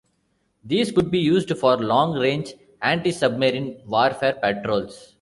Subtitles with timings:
[0.63, 5.09] These could be used for long-range antisubmarine warfare patrols.